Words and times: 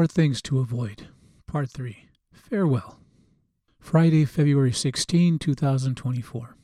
or 0.00 0.06
things 0.06 0.40
to 0.40 0.58
avoid. 0.60 1.08
Part 1.46 1.68
3 1.68 2.06
Farewell. 2.32 2.98
Friday, 3.78 4.24
February 4.24 4.72
16, 4.72 5.38
2024. 5.38 6.56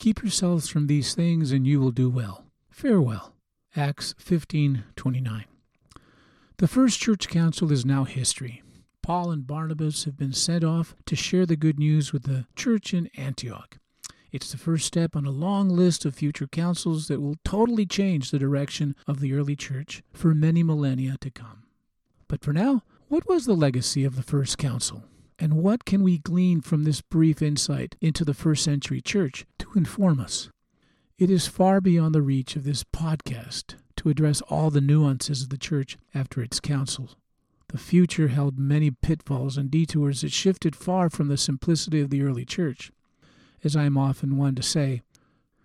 Keep 0.00 0.22
yourselves 0.22 0.68
from 0.68 0.88
these 0.88 1.14
things, 1.14 1.52
and 1.52 1.68
you 1.68 1.78
will 1.78 1.92
do 1.92 2.10
well. 2.10 2.46
Farewell. 2.68 3.32
Acts 3.76 4.12
15:29. 4.18 5.44
The 6.56 6.66
first 6.66 6.98
church 6.98 7.28
council 7.28 7.70
is 7.70 7.86
now 7.86 8.02
history. 8.02 8.64
Paul 9.02 9.30
and 9.30 9.46
Barnabas 9.46 10.02
have 10.02 10.16
been 10.16 10.32
sent 10.32 10.64
off 10.64 10.96
to 11.06 11.14
share 11.14 11.46
the 11.46 11.54
good 11.54 11.78
news 11.78 12.12
with 12.12 12.24
the 12.24 12.46
church 12.56 12.92
in 12.92 13.06
Antioch. 13.16 13.78
It's 14.32 14.50
the 14.50 14.58
first 14.58 14.84
step 14.84 15.14
on 15.14 15.26
a 15.26 15.30
long 15.30 15.68
list 15.68 16.04
of 16.04 16.16
future 16.16 16.48
councils 16.48 17.06
that 17.06 17.20
will 17.20 17.36
totally 17.44 17.86
change 17.86 18.32
the 18.32 18.38
direction 18.40 18.96
of 19.06 19.20
the 19.20 19.32
early 19.32 19.54
church 19.54 20.02
for 20.12 20.34
many 20.34 20.64
millennia 20.64 21.16
to 21.20 21.30
come. 21.30 21.67
But 22.28 22.44
for 22.44 22.52
now, 22.52 22.82
what 23.08 23.26
was 23.26 23.46
the 23.46 23.54
legacy 23.54 24.04
of 24.04 24.14
the 24.14 24.22
first 24.22 24.58
council? 24.58 25.04
And 25.38 25.54
what 25.54 25.84
can 25.84 26.02
we 26.02 26.18
glean 26.18 26.60
from 26.60 26.84
this 26.84 27.00
brief 27.00 27.40
insight 27.40 27.96
into 28.00 28.24
the 28.24 28.34
first 28.34 28.62
century 28.64 29.00
church 29.00 29.46
to 29.58 29.72
inform 29.74 30.20
us? 30.20 30.50
It 31.16 31.30
is 31.30 31.46
far 31.46 31.80
beyond 31.80 32.14
the 32.14 32.22
reach 32.22 32.54
of 32.54 32.64
this 32.64 32.84
podcast 32.84 33.76
to 33.96 34.08
address 34.08 34.40
all 34.42 34.70
the 34.70 34.80
nuances 34.80 35.42
of 35.42 35.48
the 35.48 35.58
church 35.58 35.96
after 36.14 36.42
its 36.42 36.60
council. 36.60 37.10
The 37.68 37.78
future 37.78 38.28
held 38.28 38.58
many 38.58 38.90
pitfalls 38.90 39.56
and 39.56 39.70
detours 39.70 40.20
that 40.20 40.32
shifted 40.32 40.76
far 40.76 41.10
from 41.10 41.28
the 41.28 41.36
simplicity 41.36 42.00
of 42.00 42.10
the 42.10 42.22
early 42.22 42.44
church. 42.44 42.92
As 43.64 43.74
I 43.74 43.84
am 43.84 43.98
often 43.98 44.36
one 44.36 44.54
to 44.54 44.62
say, 44.62 45.02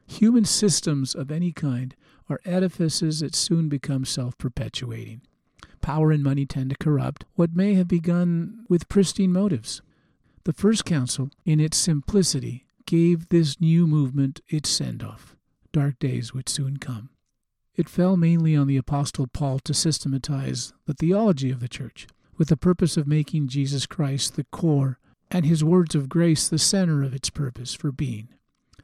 human 0.08 0.46
systems 0.46 1.14
of 1.14 1.32
any 1.32 1.52
kind 1.52 1.96
are 2.30 2.40
edifices 2.46 3.20
that 3.20 3.36
soon 3.36 3.70
become 3.70 4.06
self 4.06 4.38
perpetuating. 4.38 5.22
Power 5.84 6.12
and 6.12 6.24
money 6.24 6.46
tend 6.46 6.70
to 6.70 6.78
corrupt 6.78 7.26
what 7.36 7.56
may 7.56 7.74
have 7.74 7.90
begun 7.90 8.66
with 8.70 8.88
pristine 8.88 9.34
motives. 9.34 9.82
The 10.46 10.54
First 10.54 10.86
Council, 10.86 11.30
in 11.46 11.60
its 11.60 11.78
simplicity, 11.78 12.66
gave 12.86 13.28
this 13.28 13.60
new 13.60 13.86
movement 13.86 14.40
its 14.48 14.70
send 14.70 15.04
off. 15.04 15.36
Dark 15.74 16.00
days 16.00 16.34
would 16.34 16.48
soon 16.48 16.78
come. 16.78 17.10
It 17.76 17.90
fell 17.90 18.16
mainly 18.16 18.56
on 18.56 18.68
the 18.68 18.78
Apostle 18.78 19.28
Paul 19.28 19.60
to 19.60 19.74
systematize 19.74 20.72
the 20.86 20.94
theology 20.94 21.52
of 21.52 21.60
the 21.60 21.68
Church, 21.68 22.08
with 22.38 22.48
the 22.48 22.58
purpose 22.58 22.96
of 22.96 23.06
making 23.06 23.50
Jesus 23.50 23.86
Christ 23.86 24.38
the 24.38 24.46
core 24.46 25.00
and 25.30 25.46
his 25.46 25.66
words 25.66 25.96
of 25.96 26.08
grace 26.08 26.48
the 26.48 26.60
center 26.60 27.04
of 27.04 27.14
its 27.14 27.30
purpose 27.30 27.74
for 27.74 27.92
being. 27.92 28.30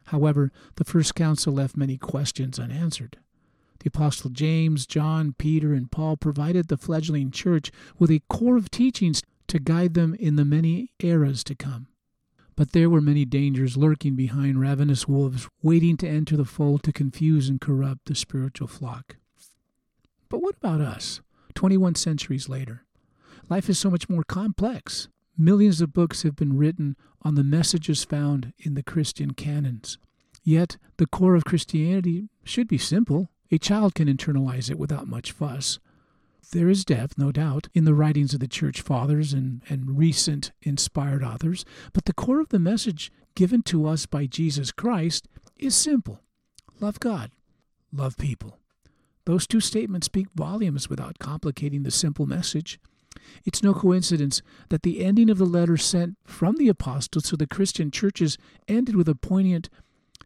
However, 0.07 0.52
the 0.75 0.83
First 0.83 1.15
Council 1.15 1.53
left 1.53 1.77
many 1.77 1.97
questions 1.97 2.59
unanswered. 2.59 3.17
The 3.80 3.88
Apostle 3.88 4.30
James, 4.30 4.85
John, 4.85 5.33
Peter, 5.38 5.73
and 5.73 5.91
Paul 5.91 6.17
provided 6.17 6.67
the 6.67 6.77
fledgling 6.77 7.31
church 7.31 7.72
with 7.97 8.11
a 8.11 8.21
core 8.30 8.58
of 8.58 8.69
teachings 8.69 9.23
to 9.47 9.59
guide 9.59 9.94
them 9.94 10.16
in 10.16 10.36
the 10.36 10.45
many 10.45 10.91
eras 10.99 11.44
to 11.45 11.55
come. 11.55 11.88
But 12.55 12.73
there 12.73 12.89
were 12.89 12.99
many 12.99 13.23
dangers 13.23 13.77
lurking 13.77 14.16
behind 14.16 14.59
ravenous 14.59 15.08
wolves, 15.08 15.47
waiting 15.61 15.95
to 15.97 16.09
enter 16.09 16.36
the 16.36 16.44
fold 16.44 16.83
to 16.83 16.91
confuse 16.91 17.47
and 17.47 17.61
corrupt 17.61 18.05
the 18.05 18.16
spiritual 18.16 18.67
flock. 18.67 19.16
But 20.27 20.41
what 20.41 20.58
about 20.58 20.81
us, 20.81 21.21
21 21.55 21.95
centuries 21.95 22.49
later? 22.49 22.83
Life 23.49 23.69
is 23.69 23.80
so 23.80 23.89
much 23.89 24.09
more 24.09 24.23
complex. 24.23 25.08
Millions 25.38 25.80
of 25.80 25.93
books 25.93 26.23
have 26.23 26.36
been 26.36 26.58
written 26.58 26.97
on 27.21 27.36
the 27.36 27.45
messages 27.45 28.03
found 28.03 28.52
in 28.59 28.73
the 28.73 28.83
Christian 28.83 29.33
canons. 29.33 29.97
Yet, 30.43 30.77
the 30.97 31.08
core 31.08 31.36
of 31.36 31.45
Christianity 31.45 32.27
should 32.43 32.67
be 32.67 32.77
simple. 32.77 33.30
A 33.52 33.58
child 33.58 33.95
can 33.95 34.08
internalize 34.08 34.69
it 34.69 34.78
without 34.78 35.08
much 35.08 35.31
fuss. 35.31 35.80
There 36.52 36.69
is 36.69 36.86
depth, 36.86 37.17
no 37.17 37.31
doubt, 37.31 37.67
in 37.73 37.86
the 37.86 37.94
writings 37.94 38.33
of 38.33 38.39
the 38.39 38.47
church 38.47 38.81
fathers 38.81 39.33
and, 39.33 39.61
and 39.69 39.97
recent 39.97 40.52
inspired 40.61 41.23
authors, 41.23 41.66
but 41.94 42.05
the 42.05 42.14
core 42.14 42.39
of 42.39 42.50
the 42.50 42.59
message 42.59 43.11
given 43.36 43.61
to 43.64 43.88
us 43.88 44.05
by 44.05 44.25
Jesus 44.25 44.72
Christ 44.72 45.27
is 45.58 45.76
simple 45.76 46.21
love 46.80 46.99
God, 46.99 47.32
love 47.92 48.17
people. 48.17 48.58
Those 49.26 49.45
two 49.45 49.59
statements 49.59 50.05
speak 50.05 50.27
volumes 50.33 50.89
without 50.89 51.20
complicating 51.20 51.83
the 51.83 51.92
simple 51.92 52.26
message. 52.26 52.80
It's 53.45 53.61
no 53.61 53.73
coincidence 53.73 54.42
that 54.70 54.83
the 54.83 55.04
ending 55.04 55.30
of 55.30 55.38
the 55.38 55.45
letter 55.45 55.77
sent 55.77 56.17
from 56.26 56.55
the 56.55 56.70
apostles 56.70 57.26
to 57.26 57.38
the 57.38 57.48
Christian 57.48 57.92
churches 57.92 58.38
ended 58.67 58.95
with 58.95 59.09
a 59.09 59.15
poignant 59.15 59.70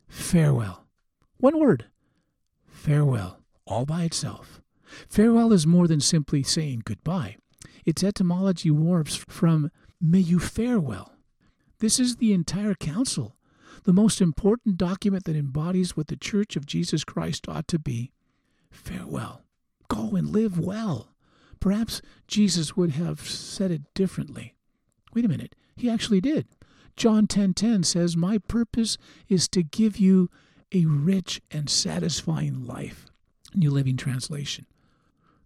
farewell. 0.08 0.86
One 1.38 1.60
word 1.60 1.86
farewell, 2.74 3.40
all 3.66 3.86
by 3.86 4.04
itself. 4.04 4.62
Farewell 5.10 5.54
is 5.54 5.66
more 5.66 5.88
than 5.88 6.02
simply 6.02 6.44
saying 6.44 6.82
goodbye. 6.86 7.38
Its 7.86 8.04
etymology 8.04 8.72
warps 8.72 9.16
from 9.16 9.72
may 10.02 10.20
you 10.20 10.40
fare 10.40 10.80
well. 10.80 11.14
This 11.80 12.00
is 12.00 12.18
the 12.18 12.34
entire 12.34 12.76
council, 12.76 13.36
the 13.84 13.94
most 13.94 14.22
important 14.22 14.78
document 14.78 15.26
that 15.26 15.36
embodies 15.36 15.96
what 15.96 16.08
the 16.08 16.16
Church 16.16 16.56
of 16.56 16.66
Jesus 16.66 17.04
Christ 17.04 17.48
ought 17.48 17.68
to 17.70 17.80
be. 17.80 18.12
Farewell. 18.72 19.42
Go 19.88 20.16
and 20.16 20.30
live 20.30 20.60
well. 20.60 21.10
Perhaps 21.60 22.02
Jesus 22.28 22.76
would 22.76 22.92
have 22.92 23.22
said 23.22 23.72
it 23.72 23.94
differently. 23.94 24.56
Wait 25.14 25.26
a 25.26 25.30
minute, 25.30 25.56
he 25.76 25.90
actually 25.90 26.22
did. 26.22 26.48
John 26.96 27.28
10:10 27.28 27.28
10, 27.28 27.54
10 27.54 27.84
says, 27.84 28.18
"My 28.18 28.38
purpose 28.38 28.98
is 29.28 29.48
to 29.50 29.64
give 29.64 29.98
you 29.98 30.30
a 30.74 30.86
rich 30.86 31.42
and 31.52 31.70
satisfying 31.70 32.66
life." 32.66 33.06
New 33.56 33.72
Living 33.72 33.98
Translation. 33.98 34.66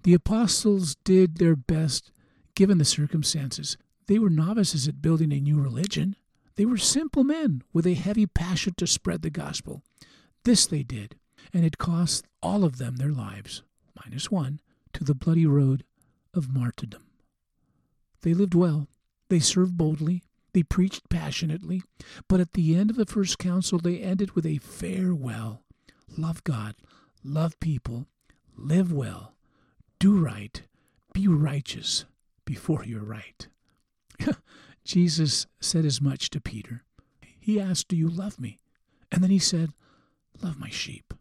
The 0.04 0.14
apostles 0.14 0.96
did 1.04 1.36
their 1.36 1.56
best 1.56 2.12
given 2.56 2.78
the 2.78 2.86
circumstances. 2.86 3.78
They 4.06 4.20
were 4.20 4.30
novices 4.30 4.88
at 4.88 5.02
building 5.02 5.34
a 5.34 5.42
new 5.42 5.60
religion. 5.60 6.16
They 6.56 6.66
were 6.66 6.78
simple 6.78 7.24
men 7.24 7.62
with 7.74 7.86
a 7.86 7.94
heavy 7.94 8.26
passion 8.26 8.74
to 8.78 8.88
spread 8.88 9.22
the 9.22 9.30
gospel. 9.30 9.84
This 10.44 10.66
they 10.66 10.84
did, 10.84 11.18
and 11.54 11.66
it 11.66 11.78
cost 11.78 12.26
all 12.42 12.64
of 12.64 12.78
them 12.78 12.96
their 12.96 13.12
lives, 13.12 13.64
minus 14.04 14.32
one, 14.32 14.62
to 14.94 15.04
the 15.04 15.14
bloody 15.14 15.46
road 15.46 15.84
of 16.34 16.54
martyrdom. 16.54 17.04
They 18.22 18.34
lived 18.34 18.56
well, 18.56 18.88
they 19.28 19.40
served 19.40 19.78
boldly, 19.78 20.24
they 20.58 20.64
preached 20.64 21.08
passionately, 21.08 21.84
but 22.28 22.40
at 22.40 22.54
the 22.54 22.76
end 22.76 22.90
of 22.90 22.96
the 22.96 23.06
first 23.06 23.38
council, 23.38 23.78
they 23.78 24.00
ended 24.00 24.32
with 24.32 24.44
a 24.44 24.58
farewell. 24.58 25.62
Love 26.18 26.44
God, 26.44 26.74
love 27.24 27.60
people, 27.60 28.08
live 28.56 28.92
well, 28.92 29.36
do 30.00 30.18
right, 30.18 30.64
be 31.14 31.28
righteous 31.28 32.06
before 32.44 32.84
you're 32.84 33.04
right. 33.04 33.48
Jesus 34.84 35.46
said 35.60 35.86
as 35.86 36.02
much 36.02 36.32
to 36.32 36.42
Peter. 36.42 36.82
He 37.40 37.62
asked, 37.62 37.90
Do 37.90 37.96
you 37.96 38.10
love 38.10 38.40
me? 38.40 38.58
And 39.12 39.22
then 39.22 39.30
he 39.30 39.38
said, 39.38 39.74
Love 40.42 40.58
my 40.58 40.72
sheep. 40.72 41.14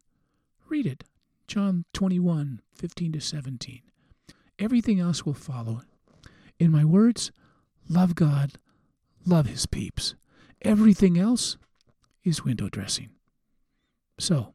Read 0.70 0.86
it. 0.86 1.04
John 1.46 1.84
21, 1.92 2.62
15 2.74 3.12
to 3.12 3.20
17. 3.20 3.82
Everything 4.58 4.98
else 4.98 5.26
will 5.26 5.34
follow. 5.34 5.82
In 6.58 6.72
my 6.72 6.86
words, 6.86 7.32
love 7.86 8.14
God, 8.14 8.52
love 9.26 9.46
his 9.46 9.66
peeps. 9.66 10.14
Everything 10.62 11.18
else 11.18 11.56
is 12.24 12.44
window 12.44 12.68
dressing. 12.68 13.10
So, 14.18 14.52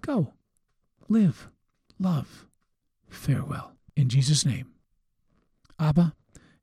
go, 0.00 0.32
live, 1.08 1.48
love, 1.98 2.46
farewell. 3.08 3.72
In 3.96 4.08
Jesus' 4.08 4.46
name. 4.46 4.72
Abba, 5.78 6.14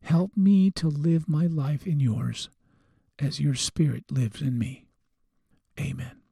help 0.04 0.32
me 0.36 0.72
to 0.72 0.88
live 0.88 1.30
my 1.30 1.46
life 1.46 1.86
in 1.86 2.00
yours 2.00 2.50
as 3.20 3.40
your 3.40 3.56
Spirit 3.56 4.06
lives 4.12 4.42
in 4.42 4.58
me. 4.58 4.86
Amen. 5.80 6.25